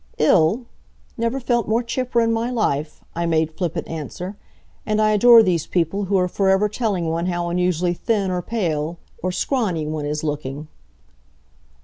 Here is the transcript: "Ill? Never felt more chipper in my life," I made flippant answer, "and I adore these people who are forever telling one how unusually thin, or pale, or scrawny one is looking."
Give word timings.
"Ill? 0.17 0.65
Never 1.15 1.39
felt 1.39 1.67
more 1.67 1.83
chipper 1.83 2.21
in 2.21 2.33
my 2.33 2.49
life," 2.49 3.03
I 3.15 3.27
made 3.27 3.55
flippant 3.55 3.87
answer, 3.87 4.35
"and 4.83 4.99
I 4.99 5.11
adore 5.11 5.43
these 5.43 5.67
people 5.67 6.05
who 6.05 6.17
are 6.17 6.27
forever 6.27 6.67
telling 6.67 7.09
one 7.09 7.27
how 7.27 7.49
unusually 7.49 7.93
thin, 7.93 8.31
or 8.31 8.41
pale, 8.41 8.97
or 9.21 9.31
scrawny 9.31 9.85
one 9.85 10.07
is 10.07 10.23
looking." 10.23 10.67